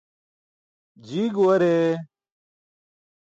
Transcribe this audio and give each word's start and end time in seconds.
Jii 1.05 1.29
guware. 1.35 1.75